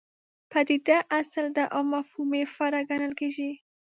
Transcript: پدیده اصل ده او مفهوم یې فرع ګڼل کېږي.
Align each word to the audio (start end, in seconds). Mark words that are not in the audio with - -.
پدیده 0.51 0.97
اصل 1.19 1.43
ده 1.55 1.63
او 1.75 1.81
مفهوم 1.93 2.29
یې 2.39 2.45
فرع 2.55 2.81
ګڼل 2.89 3.13
کېږي. 3.19 3.51